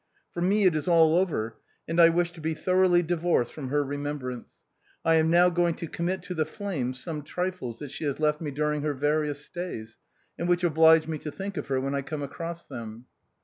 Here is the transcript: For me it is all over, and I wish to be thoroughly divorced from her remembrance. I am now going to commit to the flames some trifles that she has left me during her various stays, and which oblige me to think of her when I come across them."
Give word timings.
For 0.33 0.41
me 0.41 0.65
it 0.65 0.75
is 0.75 0.87
all 0.87 1.15
over, 1.15 1.57
and 1.87 1.99
I 1.99 2.09
wish 2.09 2.31
to 2.31 2.41
be 2.41 2.55
thoroughly 2.55 3.03
divorced 3.03 3.53
from 3.53 3.67
her 3.69 3.83
remembrance. 3.83 4.55
I 5.05 5.13
am 5.17 5.29
now 5.29 5.51
going 5.51 5.75
to 5.75 5.85
commit 5.85 6.23
to 6.23 6.33
the 6.33 6.43
flames 6.43 6.99
some 6.99 7.21
trifles 7.21 7.77
that 7.77 7.91
she 7.91 8.05
has 8.05 8.19
left 8.19 8.41
me 8.41 8.49
during 8.49 8.81
her 8.81 8.95
various 8.95 9.45
stays, 9.45 9.97
and 10.39 10.49
which 10.49 10.63
oblige 10.63 11.05
me 11.05 11.19
to 11.19 11.29
think 11.31 11.55
of 11.55 11.67
her 11.67 11.79
when 11.79 11.93
I 11.93 12.01
come 12.01 12.23
across 12.23 12.65
them." 12.65 13.05